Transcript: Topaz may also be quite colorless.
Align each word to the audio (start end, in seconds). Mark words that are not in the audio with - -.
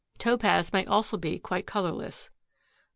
Topaz 0.17 0.73
may 0.73 0.83
also 0.87 1.15
be 1.15 1.37
quite 1.37 1.67
colorless. 1.67 2.31